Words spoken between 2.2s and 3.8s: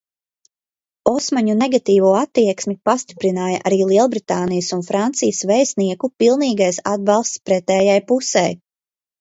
attieksmi pastiprināja arī